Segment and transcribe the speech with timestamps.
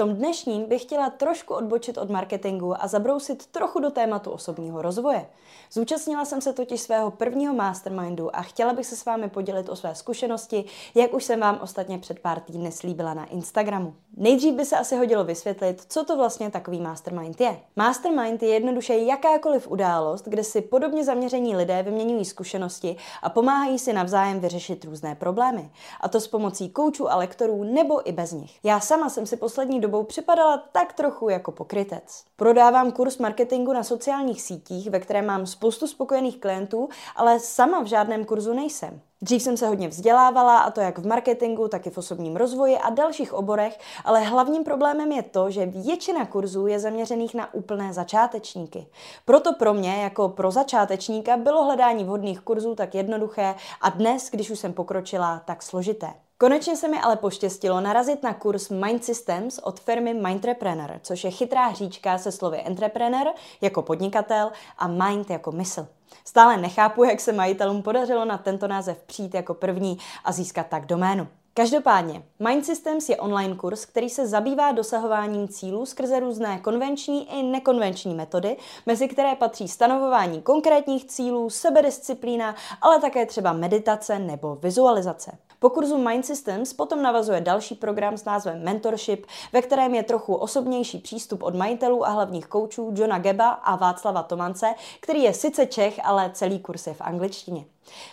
[0.00, 5.26] Tom dnešním bych chtěla trošku odbočit od marketingu a zabrousit trochu do tématu osobního rozvoje.
[5.72, 9.76] Zúčastnila jsem se totiž svého prvního mastermindu a chtěla bych se s vámi podělit o
[9.76, 10.64] své zkušenosti,
[10.94, 13.94] jak už jsem vám ostatně před pár týdny slíbila na Instagramu.
[14.16, 17.60] Nejdřív by se asi hodilo vysvětlit, co to vlastně takový mastermind je.
[17.76, 23.92] Mastermind je jednoduše jakákoliv událost, kde si podobně zaměření lidé vyměňují zkušenosti a pomáhají si
[23.92, 25.70] navzájem vyřešit různé problémy.
[26.00, 28.58] A to s pomocí koučů a lektorů nebo i bez nich.
[28.64, 32.24] Já sama jsem si poslední dobou připadala tak trochu jako pokrytec.
[32.36, 37.86] Prodávám kurz marketingu na sociálních sítích, ve kterém mám spoustu spokojených klientů, ale sama v
[37.86, 39.00] žádném kurzu nejsem.
[39.22, 42.78] Dřív jsem se hodně vzdělávala, a to jak v marketingu, tak i v osobním rozvoji
[42.78, 47.92] a dalších oborech, ale hlavním problémem je to, že většina kurzů je zaměřených na úplné
[47.92, 48.86] začátečníky.
[49.24, 54.50] Proto pro mě, jako pro začátečníka, bylo hledání vhodných kurzů tak jednoduché a dnes, když
[54.50, 56.10] už jsem pokročila, tak složité.
[56.40, 61.30] Konečně se mi ale poštěstilo narazit na kurz Mind Systems od firmy Mindtrepreneur, což je
[61.30, 63.26] chytrá hříčka se slovy entrepreneur
[63.60, 65.86] jako podnikatel a mind jako mysl.
[66.24, 70.86] Stále nechápu, jak se majitelům podařilo na tento název přijít jako první a získat tak
[70.86, 71.28] doménu.
[71.54, 77.42] Každopádně, Mind Systems je online kurz, který se zabývá dosahováním cílů skrze různé konvenční i
[77.42, 85.38] nekonvenční metody, mezi které patří stanovování konkrétních cílů, sebedisciplína, ale také třeba meditace nebo vizualizace.
[85.62, 90.34] Po kurzu Mind Systems potom navazuje další program s názvem Mentorship, ve kterém je trochu
[90.34, 95.66] osobnější přístup od majitelů a hlavních koučů Johna Geba a Václava Tomance, který je sice
[95.66, 97.64] Čech, ale celý kurz je v angličtině.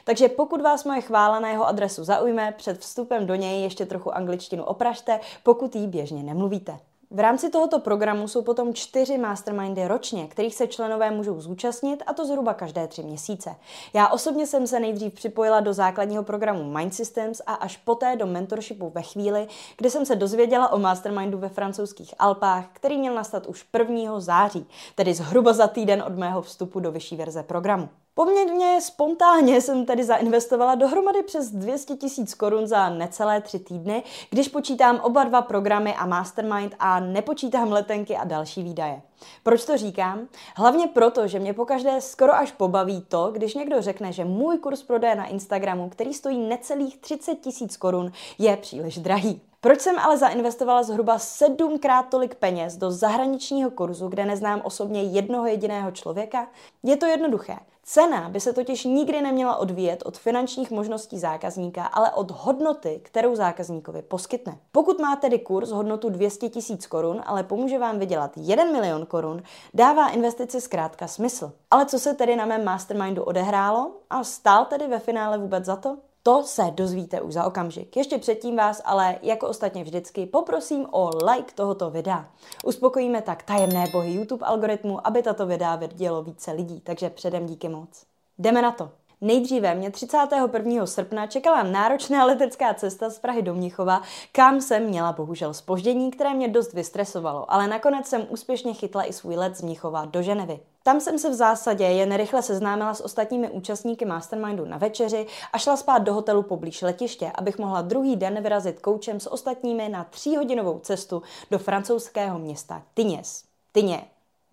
[0.03, 4.16] Takže pokud vás moje chvála na jeho adresu zaujme, před vstupem do něj ještě trochu
[4.16, 6.80] angličtinu opražte, pokud jí běžně nemluvíte.
[7.11, 12.13] V rámci tohoto programu jsou potom čtyři mastermindy ročně, kterých se členové můžou zúčastnit a
[12.13, 13.55] to zhruba každé tři měsíce.
[13.94, 18.28] Já osobně jsem se nejdřív připojila do základního programu Mind Systems a až poté do
[18.28, 19.47] mentorshipu ve chvíli,
[19.78, 24.19] kdy jsem se dozvěděla o mastermindu ve francouzských Alpách, který měl nastat už 1.
[24.19, 27.90] září, tedy zhruba za týden od mého vstupu do vyšší verze programu.
[28.17, 34.47] Poměrně spontánně jsem tedy zainvestovala dohromady přes 200 tisíc korun za necelé tři týdny, když
[34.47, 39.01] počítám oba dva programy a Mastermind a nepočítám letenky a další výdaje.
[39.44, 40.28] Proč to říkám?
[40.55, 44.84] Hlavně proto, že mě pokaždé skoro až pobaví to, když někdo řekne, že můj kurz
[44.84, 49.41] prodeje na Instagramu, který stojí necelých 30 tisíc korun, je příliš drahý.
[49.67, 55.45] Proč jsem ale zainvestovala zhruba sedmkrát tolik peněz do zahraničního kurzu, kde neznám osobně jednoho
[55.45, 56.47] jediného člověka?
[56.83, 57.55] Je to jednoduché.
[57.83, 63.35] Cena by se totiž nikdy neměla odvíjet od finančních možností zákazníka, ale od hodnoty, kterou
[63.35, 64.57] zákazníkovi poskytne.
[64.72, 69.44] Pokud má tedy kurz hodnotu 200 tisíc korun, ale pomůže vám vydělat 1 milion korun,
[69.73, 71.51] dává investice zkrátka smysl.
[71.72, 75.75] Ale co se tedy na mém mastermindu odehrálo a stál tedy ve finále vůbec za
[75.75, 75.97] to?
[76.28, 77.98] To se dozvíte už za okamžik.
[77.98, 82.30] Ještě předtím vás ale, jako ostatně vždycky, poprosím o like tohoto videa.
[82.66, 87.70] Uspokojíme tak tajemné bohy YouTube algoritmu, aby tato videa vidělo více lidí, takže předem díky
[87.70, 88.06] moc.
[88.38, 88.90] Jdeme na to.
[89.22, 90.85] Nejdříve mě 31.
[90.85, 94.01] srpna čekala náročná letecká cesta z Prahy do Mnichova,
[94.31, 99.13] kam jsem měla bohužel spoždění, které mě dost vystresovalo, ale nakonec jsem úspěšně chytla i
[99.13, 100.59] svůj let z Mnichova do Ženevy.
[100.83, 105.57] Tam jsem se v zásadě jen rychle seznámila s ostatními účastníky Mastermindu na večeři a
[105.57, 110.03] šla spát do hotelu poblíž letiště, abych mohla druhý den vyrazit koučem s ostatními na
[110.03, 113.44] tříhodinovou cestu do francouzského města Tyněs.
[113.72, 114.03] Tyně.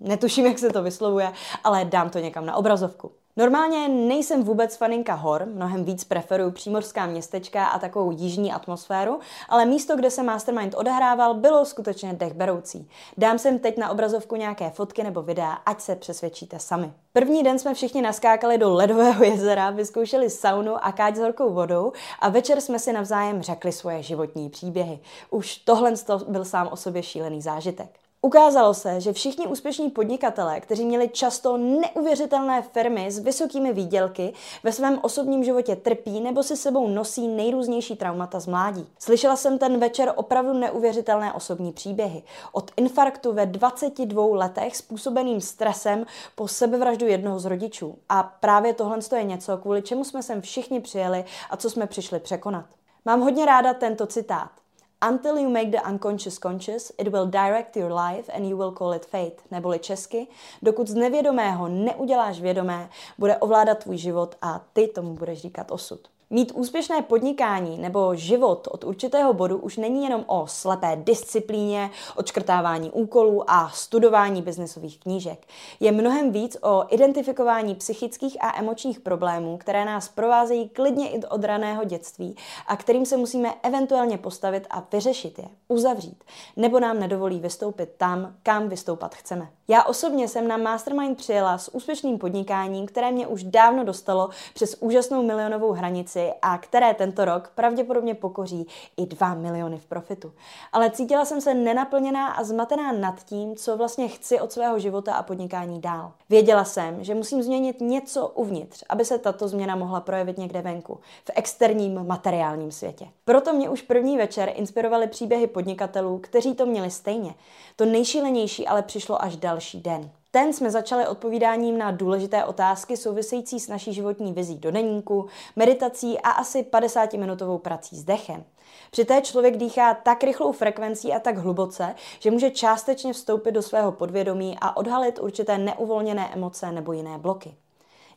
[0.00, 1.32] Netuším, jak se to vyslovuje,
[1.64, 3.12] ale dám to někam na obrazovku.
[3.36, 9.18] Normálně nejsem vůbec faninka hor, mnohem víc preferuju přímořská městečka a takovou jižní atmosféru,
[9.48, 12.88] ale místo, kde se Mastermind odehrával, bylo skutečně dechberoucí.
[13.18, 16.92] Dám sem teď na obrazovku nějaké fotky nebo videa, ať se přesvědčíte sami.
[17.12, 21.92] První den jsme všichni naskákali do ledového jezera, vyzkoušeli saunu a káť s horkou vodou
[22.20, 24.98] a večer jsme si navzájem řekli svoje životní příběhy.
[25.30, 25.92] Už tohle
[26.28, 28.03] byl sám o sobě šílený zážitek.
[28.24, 34.72] Ukázalo se, že všichni úspěšní podnikatelé, kteří měli často neuvěřitelné firmy s vysokými výdělky, ve
[34.72, 38.86] svém osobním životě trpí nebo si sebou nosí nejrůznější traumata z mládí.
[38.98, 42.22] Slyšela jsem ten večer opravdu neuvěřitelné osobní příběhy.
[42.52, 47.98] Od infarktu ve 22 letech způsobeným stresem po sebevraždu jednoho z rodičů.
[48.08, 52.20] A právě tohle je něco, kvůli čemu jsme sem všichni přijeli a co jsme přišli
[52.20, 52.64] překonat.
[53.04, 54.63] Mám hodně ráda tento citát.
[55.06, 58.92] Until you make the unconscious conscious, it will direct your life and you will call
[58.92, 59.36] it fate.
[59.50, 60.26] Neboli česky,
[60.62, 66.13] dokud z nevědomého neuděláš vědomé, bude ovládat tvůj život a ty tomu budeš říkat osud.
[66.34, 72.90] Mít úspěšné podnikání nebo život od určitého bodu už není jenom o slepé disciplíně, odškrtávání
[72.90, 75.46] úkolů a studování biznesových knížek.
[75.80, 81.44] Je mnohem víc o identifikování psychických a emočních problémů, které nás provázejí klidně i od
[81.44, 82.36] raného dětství
[82.66, 86.24] a kterým se musíme eventuálně postavit a vyřešit je, uzavřít,
[86.56, 89.48] nebo nám nedovolí vystoupit tam, kam vystoupat chceme.
[89.68, 94.76] Já osobně jsem na Mastermind přijela s úspěšným podnikáním, které mě už dávno dostalo přes
[94.80, 98.66] úžasnou milionovou hranici a které tento rok pravděpodobně pokoří
[98.96, 100.32] i 2 miliony v profitu.
[100.72, 105.14] Ale cítila jsem se nenaplněná a zmatená nad tím, co vlastně chci od svého života
[105.14, 106.12] a podnikání dál.
[106.30, 111.00] Věděla jsem, že musím změnit něco uvnitř, aby se tato změna mohla projevit někde venku,
[111.24, 113.08] v externím materiálním světě.
[113.24, 117.34] Proto mě už první večer inspirovaly příběhy podnikatelů, kteří to měli stejně.
[117.76, 120.10] To nejšílenější ale přišlo až další den.
[120.30, 125.26] Ten jsme začali odpovídáním na důležité otázky související s naší životní vizí do deníku,
[125.56, 128.44] meditací a asi 50-minutovou prací s dechem.
[128.90, 133.62] Při té člověk dýchá tak rychlou frekvencí a tak hluboce, že může částečně vstoupit do
[133.62, 137.54] svého podvědomí a odhalit určité neuvolněné emoce nebo jiné bloky.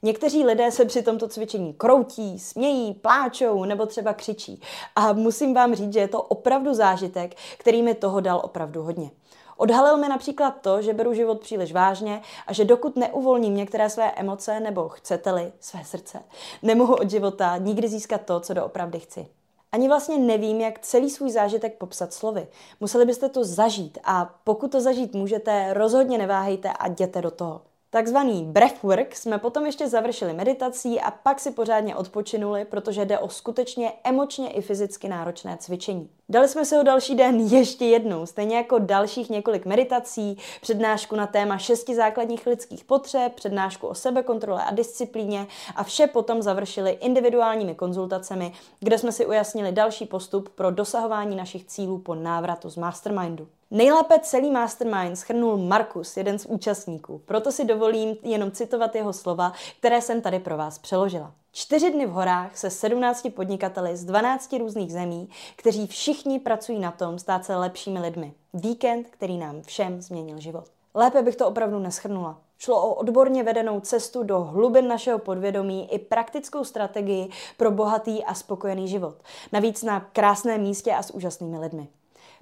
[0.02, 4.62] Někteří lidé se při tomto cvičení kroutí, smějí, pláčou nebo třeba křičí.
[4.96, 9.12] A musím vám říct, že je to opravdu zážitek, který mi toho dal opravdu hodně.
[9.58, 14.12] Odhalil mi například to, že beru život příliš vážně a že dokud neuvolním některé své
[14.12, 16.20] emoce nebo chcete-li své srdce,
[16.62, 19.28] nemohu od života nikdy získat to, co doopravdy chci.
[19.72, 22.48] Ani vlastně nevím, jak celý svůj zážitek popsat slovy.
[22.80, 27.62] Museli byste to zažít a pokud to zažít můžete, rozhodně neváhejte a jděte do toho.
[27.98, 33.30] Takzvaný breathwork jsme potom ještě završili meditací a pak si pořádně odpočinuli, protože jde o
[33.30, 36.10] skutečně emočně i fyzicky náročné cvičení.
[36.30, 41.28] Dali jsme se ho další den ještě jednou, stejně jako dalších několik meditací, přednášku na
[41.28, 47.76] téma šesti základních lidských potřeb, přednášku o sebekontrole a disciplíně a vše potom završili individuálními
[47.76, 53.48] konzultacemi, kde jsme si ujasnili další postup pro dosahování našich cílů po návratu z Mastermindu.
[53.72, 59.54] Nejlépe celý mastermind schrnul Markus, jeden z účastníků, proto si dovolím jenom citovat jeho slova,
[59.80, 61.34] které jsem tady pro vás přeložila.
[61.60, 66.92] Čtyři dny v horách se 17 podnikateli z 12 různých zemí, kteří všichni pracují na
[66.92, 68.34] tom stát se lepšími lidmi.
[68.54, 70.66] Víkend, který nám všem změnil život.
[70.94, 72.38] Lépe bych to opravdu neschrnula.
[72.58, 78.34] Šlo o odborně vedenou cestu do hlubin našeho podvědomí i praktickou strategii pro bohatý a
[78.34, 79.16] spokojený život.
[79.52, 81.88] Navíc na krásném místě a s úžasnými lidmi.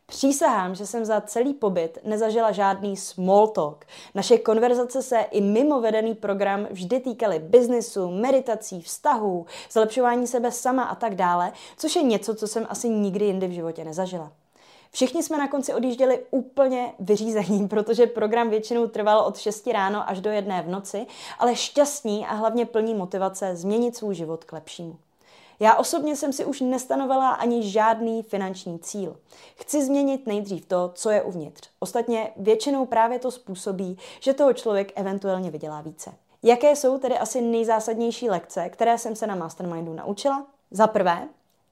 [0.07, 3.86] Přísahám, že jsem za celý pobyt nezažila žádný small talk.
[4.16, 10.84] Naše konverzace se i mimo vedený program vždy týkaly biznisu, meditací, vztahů, zlepšování sebe sama
[10.84, 14.31] a tak dále, což je něco, co jsem asi nikdy jindy v životě nezažila.
[14.92, 20.22] Všichni jsme na konci odjížděli úplně vyřízení, protože program většinou trval od 6 ráno až
[20.22, 21.06] do jedné v noci,
[21.40, 24.98] ale šťastní a hlavně plní motivace změnit svůj život k lepšímu.
[25.60, 29.18] Já osobně jsem si už nestanovala ani žádný finanční cíl.
[29.56, 31.69] Chci změnit nejdřív to, co je uvnitř.
[31.80, 36.13] Ostatně většinou právě to způsobí, že toho člověk eventuálně vydělá více.
[36.44, 40.46] Jaké jsou tedy asi nejzásadnější lekce, které jsem se na Mastermindu naučila?
[40.72, 41.28] Za prvé,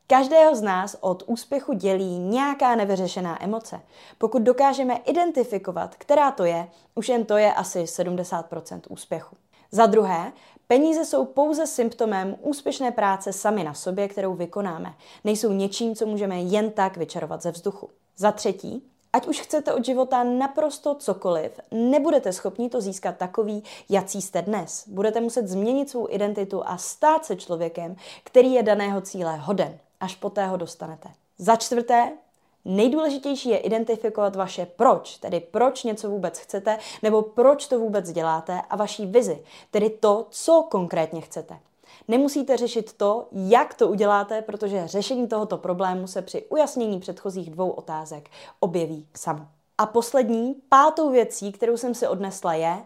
[0.08, 3.82] Každého z nás od úspěchu dělí nějaká nevyřešená emoce.
[4.18, 9.36] Pokud dokážeme identifikovat, která to je, už jen to je asi 70% úspěchu.
[9.72, 10.32] Za druhé,
[10.68, 14.94] Peníze jsou pouze symptomem úspěšné práce sami na sobě, kterou vykonáme.
[15.24, 17.90] Nejsou něčím, co můžeme jen tak vyčarovat ze vzduchu.
[18.18, 18.84] Za třetí,
[19.16, 24.84] Ať už chcete od života naprosto cokoliv, nebudete schopni to získat takový, jací jste dnes.
[24.88, 29.78] Budete muset změnit svou identitu a stát se člověkem, který je daného cíle hoden.
[30.00, 31.10] Až poté ho dostanete.
[31.38, 32.12] Za čtvrté,
[32.66, 38.62] Nejdůležitější je identifikovat vaše proč, tedy proč něco vůbec chcete, nebo proč to vůbec děláte
[38.70, 41.60] a vaší vizi, tedy to, co konkrétně chcete.
[42.08, 47.70] Nemusíte řešit to, jak to uděláte, protože řešení tohoto problému se při ujasnění předchozích dvou
[47.70, 48.30] otázek
[48.60, 49.48] objeví samo.
[49.78, 52.78] A poslední, pátou věcí, kterou jsem si odnesla, je,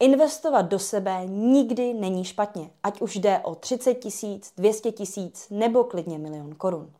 [0.00, 5.84] investovat do sebe nikdy není špatně, ať už jde o 30 tisíc, 200 tisíc nebo
[5.84, 6.90] klidně milion korun.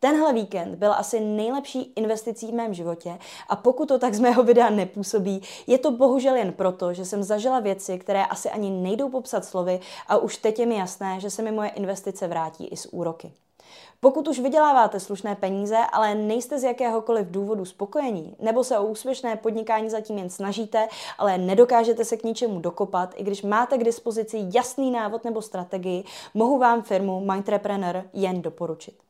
[0.00, 4.42] Tenhle víkend byl asi nejlepší investicí v mém životě a pokud to tak z mého
[4.42, 9.08] videa nepůsobí, je to bohužel jen proto, že jsem zažila věci, které asi ani nejdou
[9.08, 12.76] popsat slovy a už teď je mi jasné, že se mi moje investice vrátí i
[12.76, 13.32] s úroky.
[14.00, 19.36] Pokud už vyděláváte slušné peníze, ale nejste z jakéhokoliv důvodu spokojení, nebo se o úspěšné
[19.36, 20.88] podnikání zatím jen snažíte,
[21.18, 26.04] ale nedokážete se k ničemu dokopat, i když máte k dispozici jasný návod nebo strategii,
[26.34, 29.07] mohu vám firmu Mindtrepreneur jen doporučit.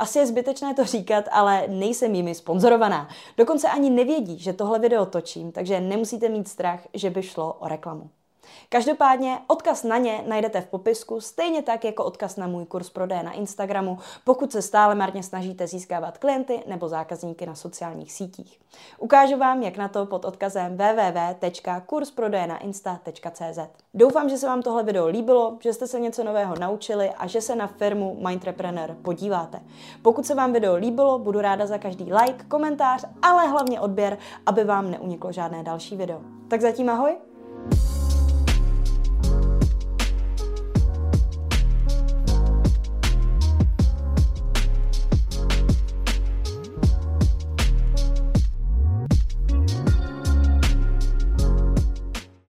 [0.00, 3.08] Asi je zbytečné to říkat, ale nejsem jimi sponzorovaná.
[3.36, 7.68] Dokonce ani nevědí, že tohle video točím, takže nemusíte mít strach, že by šlo o
[7.68, 8.10] reklamu.
[8.68, 13.22] Každopádně odkaz na ně najdete v popisku, stejně tak jako odkaz na můj kurz prodeje
[13.22, 18.60] na Instagramu, pokud se stále marně snažíte získávat klienty nebo zákazníky na sociálních sítích.
[18.98, 23.58] Ukážu vám, jak na to pod odkazem www.kursprodejenainsta.cz.
[23.94, 27.40] Doufám, že se vám tohle video líbilo, že jste se něco nového naučili a že
[27.40, 29.60] se na firmu Mindtrepreneur podíváte.
[30.02, 34.64] Pokud se vám video líbilo, budu ráda za každý like, komentář, ale hlavně odběr, aby
[34.64, 36.20] vám neuniklo žádné další video.
[36.48, 37.29] Tak zatím ahoj